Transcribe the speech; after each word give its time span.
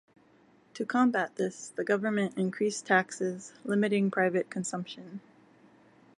To 0.73 0.83
combat 0.83 1.35
this, 1.35 1.69
the 1.75 1.83
government 1.83 2.35
increased 2.35 2.87
taxes, 2.87 3.53
limiting 3.63 4.09
private 4.09 4.49
consumption. 4.49 5.21